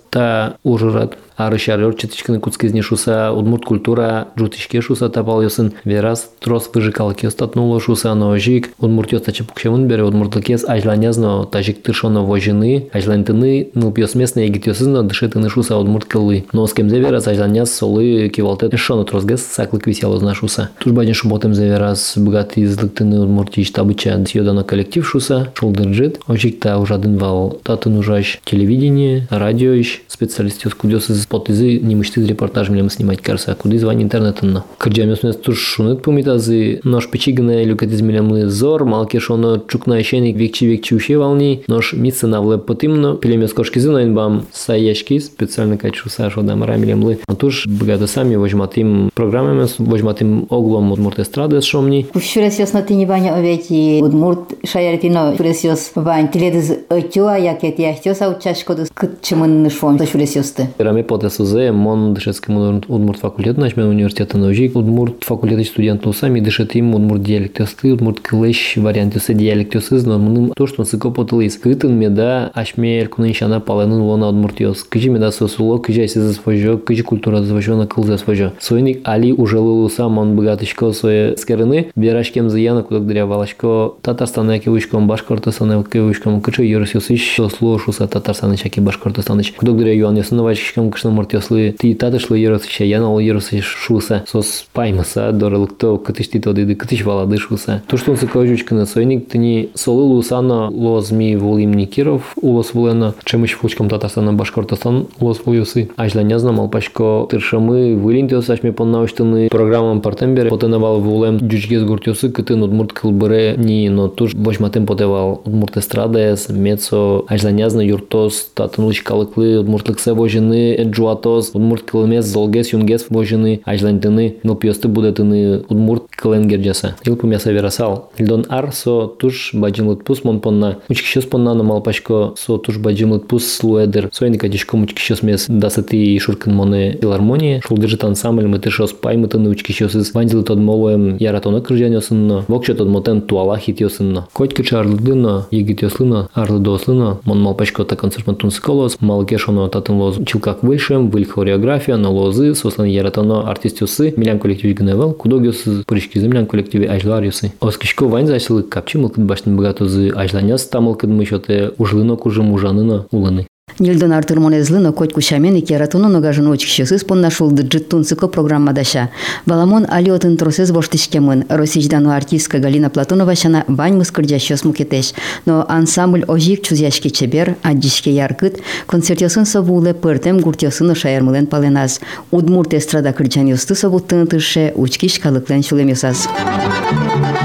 та 0.09 0.57
ужырат 0.63 1.17
арышар 1.39 1.95
четичканы 1.95 2.39
куцкизне 2.39 2.81
шуса 2.81 3.31
удмурт 3.31 3.63
культура 3.63 4.27
жутишке 4.35 4.81
шуса 4.81 5.09
тапал 5.09 5.41
йосын 5.41 5.73
вераз 5.85 6.31
трос 6.39 6.69
выжикал 6.73 7.13
кес 7.13 7.33
татнуло 7.33 7.79
шуса 7.79 8.13
но 8.13 8.37
жик 8.37 8.71
удмурт 8.77 9.13
йос 9.13 9.21
тачы 9.21 9.45
пукшевын 9.45 9.87
бере 9.87 10.03
удмурт 10.03 10.43
кес 10.43 10.65
ажланязно 10.67 11.45
тажик 11.45 11.81
тышоно 11.81 12.23
вожины 12.23 12.89
ажлантыны 12.91 13.69
ныл 13.73 13.91
пьес 13.91 14.15
местные 14.15 14.47
егит 14.47 14.67
йосызно 14.67 15.03
дышетыны 15.03 15.49
шуса 15.49 15.77
удмурт 15.77 16.05
кылы. 16.05 16.45
Но 16.51 16.67
с 16.67 16.73
кем 16.73 16.87
вераз 16.87 17.27
ажланяз 17.27 17.73
солы 17.73 18.29
кивалте 18.29 18.75
шоно 18.75 19.05
тросгес 19.05 19.45
саклык 19.45 19.87
висело 19.87 20.19
зна 20.19 20.35
шуса. 20.35 20.69
Туж 20.79 20.91
бадин 20.93 21.13
шуботем 21.13 21.51
вераз 21.51 22.13
богатый 22.17 22.65
излыктыны 22.65 23.19
удмурти 23.19 23.63
штабыча 23.63 24.23
сьодано 24.27 24.63
коллектив 24.63 25.07
шуса 25.07 25.51
шулдырджит 25.55 26.19
ожикта 26.27 26.77
ужадын 26.77 27.17
вал 27.17 27.59
татын 27.63 27.97
ужаш 27.97 28.39
телевидение 28.43 29.27
радио 29.29 29.73
ищ 29.73 29.98
специалист 29.98 30.64
ёс 30.64 30.74
кудёс 30.74 31.10
из 31.10 31.26
потызы 31.26 31.78
не 31.78 31.94
мышты 31.94 32.24
репортаж 32.24 32.68
милем 32.68 32.90
снимать 32.90 33.20
карса 33.20 33.54
куды 33.54 33.78
звань 33.78 34.02
интернетын 34.02 34.62
кырджам 34.78 35.10
ёс 35.10 35.20
туш 35.36 35.58
шунет 35.58 36.02
пумитазы 36.02 36.80
нож 36.84 37.08
печигне 37.08 37.64
люкатиз 37.64 38.00
милем 38.00 38.48
зор 38.48 38.84
малке 38.84 39.20
шоно 39.20 39.62
чукна 39.68 39.98
ещеник 39.98 40.36
векчи 40.36 40.66
векчи 40.66 40.94
уще 40.94 41.18
волни 41.18 41.62
нож 41.66 41.92
мица 41.92 42.26
на 42.26 42.40
влеп 42.40 42.66
потимно 42.66 43.16
пилемес 43.16 43.52
кошки 43.52 43.78
зынойн 43.78 44.14
бам 44.14 44.46
саяшки 44.52 45.18
специально 45.18 45.76
качу 45.76 46.08
сашо 46.08 46.42
дам 46.42 46.64
рамилем 46.64 47.04
лы 47.04 47.18
туш 47.38 47.66
богато 47.66 48.06
сами 48.06 48.36
возьматим 48.36 49.10
программами 49.14 49.66
возьматим 49.78 50.46
оглом 50.50 50.92
от 50.92 50.98
муртестрады 50.98 51.60
шомни 51.60 52.06
Шурес 52.14 52.58
ёс 52.58 52.72
на 52.72 52.82
тини 52.82 53.06
ваня 53.06 53.34
овети 53.34 54.00
удмурт 54.02 54.54
шаяртино 54.64 55.34
шурес 55.36 55.64
ёс 55.64 55.92
вань 55.94 56.28
тиледыз 56.28 56.72
ötюа 56.88 57.36
якет 57.36 57.78
яхтёса 57.78 58.28
учашкодыз 58.28 58.90
кытчымын 58.94 59.62
нышвон 59.62 59.87
Шурес 59.97 60.35
ёсты. 60.35 60.67
Раме 60.77 61.03
потесузе 61.03 61.71
мон 61.71 62.13
дышецкий 62.13 62.53
удмурт 62.87 63.19
факультет 63.19 63.57
начме 63.57 63.85
университета 63.85 64.37
ножик 64.37 64.75
удмурт 64.75 65.23
факультет 65.23 65.65
студент 65.67 66.03
сами 66.15 66.39
дышетим 66.39 66.93
удмурт 66.95 67.23
диалектесты 67.23 67.93
удмурт 67.93 68.19
кылыш 68.19 68.73
вариантысы 68.77 69.33
диалектесыз 69.33 70.05
но 70.05 70.17
мыным 70.19 70.53
то 70.55 70.67
что 70.67 70.83
сыко 70.83 71.09
потылыс 71.09 71.57
кытын 71.57 71.93
меда 71.93 72.51
ашме 72.53 72.99
эркунын 73.01 73.33
шана 73.33 73.59
паланын 73.59 74.01
лона 74.01 74.29
удмурт 74.29 74.59
ёс 74.59 74.83
кыжи 74.83 75.09
меда 75.09 75.31
сосуло 75.31 75.77
кыжи 75.77 76.01
айсыз 76.01 76.35
свожо 76.35 76.77
кыжи 76.77 77.03
культура 77.03 77.43
свожо 77.43 77.75
на 77.75 77.87
кылза 77.87 78.17
свожо 78.17 78.53
сойник 78.59 79.01
али 79.03 79.31
уже 79.31 79.59
лылуса 79.59 80.09
мон 80.09 80.35
богатышко 80.35 80.91
сое 80.91 81.37
скерыны 81.37 81.91
берашкем 81.95 82.49
заяна 82.49 82.83
кудок 82.83 83.07
дыря 83.07 83.25
валашко 83.25 83.93
татарстан 84.01 84.51
яки 84.51 84.69
вышком 84.69 85.07
башкортостан 85.07 85.79
яки 85.79 85.97
вышком 85.97 86.41
кычы 86.41 86.63
юрыс 86.63 86.95
ёсыш 86.95 87.35
сосло 87.35 87.77
шуса 87.79 88.07
татарстан 88.07 88.55
чаки 88.55 88.81
башкортостан 88.81 89.41
кудок 89.57 89.78
дыря 89.79 89.93
юан 89.93 90.17
ёсыны 90.17 90.43
вачкам 90.43 90.91
кышны 90.91 91.11
муртёслы 91.11 91.75
ти 91.79 91.93
татышлы 91.93 92.37
юрысыша 92.37 92.83
яна 92.83 93.11
ол 93.11 93.19
юрысы 93.19 93.61
шуса 93.61 94.23
сос 94.27 94.65
паймаса 94.73 95.31
дорылыкто 95.31 95.97
кытышти 95.97 96.39
тодыды 96.39 96.75
кытыш 96.75 97.03
валады 97.05 97.37
шуса. 97.37 97.81
Он 98.07 98.17
сыкожучканы 98.17 98.85
сойник 98.85 99.27
тыни 99.29 99.69
солы 99.75 100.03
лусана 100.03 100.69
лозми 100.69 101.35
волимни 101.35 101.85
киров 101.85 102.33
улос 102.41 102.73
вулена 102.73 103.13
чемыш 103.23 103.53
фучком 103.53 103.89
татарстан 103.89 104.35
башкортостан 104.35 105.07
улос 105.19 105.41
вуюсы 105.45 105.89
ажланя 105.95 106.39
знам 106.39 106.59
алпашко 106.59 107.27
тыршамы 107.29 107.95
вылинтёс 107.95 108.49
ашме 108.49 108.71
поннаучтыны 108.71 109.49
программам 109.49 110.01
партембере 110.01 110.49
потенавал 110.49 110.99
вулем 110.99 111.37
джучгез 111.37 111.83
гуртёсы 111.83 112.29
кытын 112.29 112.63
удмурт 112.63 112.93
кылбыре 112.93 113.55
ни 113.57 113.87
но 113.89 114.07
туш 114.07 114.33
бошматым 114.33 114.85
потевал 114.85 115.41
удмурт 115.45 115.77
эстрадес 115.77 116.49
мецо 116.49 117.25
ажланязны 117.27 117.81
юртос 117.81 118.51
татын 118.53 118.85
лыч 118.85 119.03
калыклы 119.03 119.59
удмуртлыксе 119.68 120.12
вожыны 120.12 120.76
джуатос, 120.84 121.50
удмурт 121.54 121.82
кылмес 121.82 122.24
золгес 122.26 122.72
юнгес 122.72 123.06
вожыны, 123.10 123.60
ажлантыны, 123.64 124.36
нылпиосты 124.42 124.88
будетыны 124.88 125.64
удмурт 125.68 126.04
кыленгерджаса. 126.10 126.96
Илпумяса 127.04 127.52
верасал. 127.52 128.10
Ильдон 128.16 128.46
ар 128.48 128.72
со 128.72 129.06
туш 129.06 129.50
баджимлыт 129.54 130.04
пус 130.04 130.24
монпонна. 130.24 130.78
Учкищос 130.88 131.24
понна 131.24 131.54
номал 131.54 131.82
пашко 131.82 132.34
со 132.36 132.58
туш 132.58 132.78
баджимлыт 132.78 133.28
пус 133.28 133.46
слуэдер. 133.46 134.08
Сойника 134.12 134.48
дишко 134.48 134.76
мучкищос 134.76 135.22
мес 135.22 135.46
дасаты 135.48 136.18
шуркан 136.18 136.54
моне 136.54 136.98
филармонии. 137.00 137.60
Шулдержит 137.66 138.04
ансамбль 138.04 138.46
мы 138.46 138.58
тышос 138.58 138.92
пай 138.92 139.16
мы 139.16 139.28
тыны 139.28 139.50
учкищос 139.50 139.94
из 139.94 140.14
вандилы 140.14 140.44
тод 140.44 140.58
молоем 140.58 141.16
яратона 141.16 141.60
кыржаньосынно. 141.60 142.44
Вокчо 142.48 142.74
тод 142.74 142.88
мотен 142.88 143.20
туала 143.22 143.58
хитьосынно. 143.58 144.28
Котьки 144.32 144.62
чарлыдыно, 144.62 145.46
егит 145.50 145.82
йослыно, 145.82 146.28
арлыдо 146.32 146.72
ослыно. 146.72 147.20
Мон 147.24 147.40
мал 147.40 147.54
пашко 147.54 147.84
та 147.84 147.96
концерт 147.96 148.26
монтун 148.26 148.50
сколос. 148.50 148.96
Мал 149.00 149.24
кешоно 149.24 149.57
татын 149.67 149.95
лоз 149.95 150.17
чилкак 150.25 150.63
выльшем, 150.63 151.09
выль 151.09 151.25
хореография, 151.25 151.97
на 151.97 152.09
лозы, 152.09 152.55
сослан 152.55 152.87
яратона 152.87 153.49
артистюсы. 153.49 154.13
Милян 154.15 154.39
коллектив 154.39 154.73
гневел, 154.77 155.11
кудогиос 155.11 155.83
пуришки 155.85 156.19
землян 156.19 156.45
коллективе 156.45 156.87
ажлариусы. 156.87 157.51
Оскишко 157.59 158.05
вань 158.05 158.27
зашли 158.27 158.63
капчи 158.63 158.97
мылкыт 158.97 159.25
башын 159.25 159.57
богатозы 159.57 160.09
ажланяс 160.09 160.65
тамылкыт 160.67 161.09
мышоте 161.09 161.73
ужлыно 161.77 162.15
кужым 162.15 162.53
ужаныно 162.53 163.05
уланы. 163.11 163.48
Нилдон 163.79 164.11
Артур 164.11 164.41
Монезлыно 164.41 164.91
коть 164.91 165.13
кушамен 165.13 165.55
и 165.55 165.61
кератуно 165.61 166.09
ногажын 166.09 166.51
очкищесыз 166.51 167.05
поннашул 167.05 167.49
дыджиттун 167.49 168.03
цыко 168.03 168.27
программадаша. 168.27 169.09
Баламон 169.45 169.85
алиотын 169.89 170.35
тросез 170.35 170.71
воштышкемын. 170.71 171.45
Росичдану 171.47 172.11
артистка 172.11 172.59
Галина 172.59 172.89
Платонова 172.89 173.35
шана 173.35 173.63
бань 173.69 173.95
мускырдящос 173.95 174.65
мукетеш. 174.65 175.13
Но 175.45 175.65
ансамбль 175.69 176.25
ожик 176.27 176.61
чузяшки 176.61 177.07
чебер, 177.07 177.55
аддишке 177.63 178.11
яркыт, 178.11 178.59
концертёсын 178.85 179.45
собуле 179.45 179.93
пыртем 179.93 180.39
гуртёсыно 180.39 180.93
шаярмылен 180.93 181.47
паленаз. 181.47 182.01
Удмурт 182.31 182.73
эстрада 182.73 183.13
кырчан 183.13 183.47
юсты 183.47 183.75
собул 183.75 184.01
тынытыше 184.01 184.73
учкиш 184.75 185.19
калыклен 185.19 185.63
шулемесаз. 185.63 186.27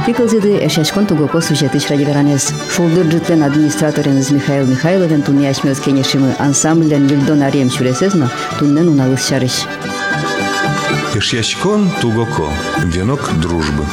Пикалзиды 0.06 0.58
эшашкон 0.66 1.06
тугоко 1.06 1.40
сюжетыш 1.40 1.88
радигаранес. 1.88 2.52
Шулдыр 2.70 3.06
джитлен 3.06 3.42
администратореныз 3.42 4.30
Михаил 4.30 4.66
Михайловен 4.66 5.23
туни 5.23 5.46
ашмёз 5.46 5.80
кенешимы 5.80 6.34
ансамблен 6.38 7.06
Вильдон 7.06 7.42
Арем 7.42 7.70
шуресезно 7.70 8.30
туннен 8.58 8.88
уналыс 8.88 9.26
шарыш. 9.26 9.64
Ишьячкон 11.14 11.90
тугоко. 12.02 12.49
Венок 12.84 13.30
дружбы. 13.40 13.84